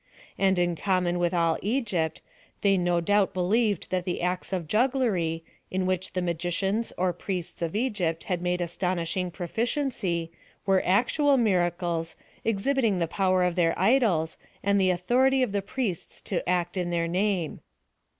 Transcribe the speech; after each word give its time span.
And 0.35 0.57
in 0.57 0.75
common 0.75 1.19
with 1.19 1.31
all 1.31 1.59
Egypt, 1.61 2.23
they, 2.61 2.75
no 2.75 3.01
doubt, 3.01 3.35
believed 3.35 3.91
that 3.91 4.03
the 4.03 4.23
acts 4.23 4.51
of 4.51 4.67
jugglery, 4.67 5.43
in 5.69 5.85
which 5.85 6.13
the 6.13 6.23
magicians, 6.23 6.91
or 6.97 7.13
priests 7.13 7.61
of 7.61 7.75
Egypt 7.75 8.23
had 8.23 8.41
made 8.41 8.61
astonishing 8.61 9.29
proficiency, 9.29 10.31
were 10.65 10.81
actual 10.83 11.37
miracles, 11.37 12.15
exhibiting 12.43 12.97
the 12.97 13.05
power 13.07 13.43
of 13.43 13.53
their 13.53 13.77
idols, 13.77 14.39
and 14.63 14.81
the 14.81 14.89
authority 14.89 15.43
of 15.43 15.51
the 15.51 15.61
priests 15.61 16.23
to 16.23 16.49
act 16.49 16.77
in 16.77 16.89
their 16.89 17.07
name. 17.07 17.59